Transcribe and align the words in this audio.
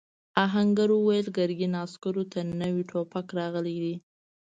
آهنګر 0.45 0.89
وویل 0.93 1.27
ګرګین 1.37 1.73
عسکرو 1.83 2.23
ته 2.31 2.39
نوي 2.61 2.83
ټوپک 2.89 3.27
راغلی 3.39 3.77
دی. 3.83 3.95